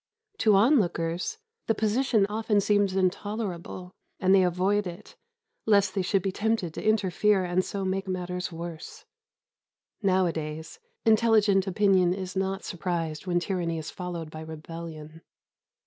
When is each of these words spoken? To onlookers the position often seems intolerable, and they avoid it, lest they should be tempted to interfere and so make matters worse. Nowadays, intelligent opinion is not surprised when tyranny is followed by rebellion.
To 0.39 0.55
onlookers 0.55 1.37
the 1.67 1.75
position 1.75 2.25
often 2.27 2.59
seems 2.59 2.95
intolerable, 2.95 3.91
and 4.19 4.33
they 4.33 4.41
avoid 4.41 4.87
it, 4.87 5.15
lest 5.67 5.93
they 5.93 6.01
should 6.01 6.23
be 6.23 6.31
tempted 6.31 6.73
to 6.73 6.83
interfere 6.83 7.43
and 7.43 7.63
so 7.63 7.85
make 7.85 8.07
matters 8.07 8.51
worse. 8.51 9.05
Nowadays, 10.01 10.79
intelligent 11.05 11.67
opinion 11.67 12.15
is 12.15 12.35
not 12.35 12.63
surprised 12.63 13.27
when 13.27 13.39
tyranny 13.39 13.77
is 13.77 13.91
followed 13.91 14.31
by 14.31 14.41
rebellion. 14.41 15.21